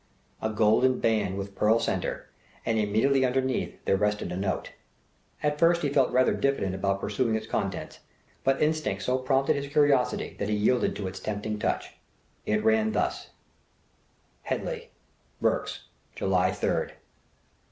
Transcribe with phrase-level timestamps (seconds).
[0.41, 2.27] A golden band with pearl centre,
[2.65, 4.71] and immediately underneath it there rested a note.
[5.43, 7.99] At first he felt rather diffident about perusing its contents,
[8.43, 11.97] but instinct so prompted his curiosity that he yielded to its tempting touch.
[12.47, 13.27] It ran thus:
[14.41, 14.89] "Hedley,
[15.39, 15.81] Berks,
[16.15, 16.93] July 3rd.